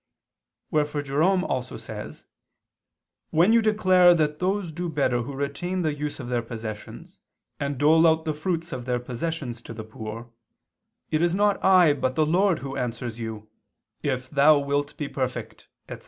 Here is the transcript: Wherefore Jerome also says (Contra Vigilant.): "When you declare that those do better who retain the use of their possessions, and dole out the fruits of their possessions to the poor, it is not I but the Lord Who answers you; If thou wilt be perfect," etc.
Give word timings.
Wherefore 0.71 1.03
Jerome 1.03 1.43
also 1.43 1.77
says 1.77 2.21
(Contra 2.25 2.33
Vigilant.): 2.33 3.37
"When 3.37 3.53
you 3.53 3.61
declare 3.61 4.15
that 4.15 4.39
those 4.39 4.71
do 4.71 4.89
better 4.89 5.21
who 5.21 5.35
retain 5.35 5.83
the 5.83 5.93
use 5.93 6.19
of 6.19 6.27
their 6.27 6.41
possessions, 6.41 7.19
and 7.59 7.77
dole 7.77 8.07
out 8.07 8.25
the 8.25 8.33
fruits 8.33 8.71
of 8.71 8.85
their 8.85 8.97
possessions 8.97 9.61
to 9.61 9.75
the 9.75 9.83
poor, 9.83 10.31
it 11.11 11.21
is 11.21 11.35
not 11.35 11.63
I 11.63 11.93
but 11.93 12.15
the 12.15 12.25
Lord 12.25 12.57
Who 12.65 12.75
answers 12.75 13.19
you; 13.19 13.47
If 14.01 14.27
thou 14.31 14.57
wilt 14.57 14.97
be 14.97 15.07
perfect," 15.07 15.67
etc. 15.87 15.99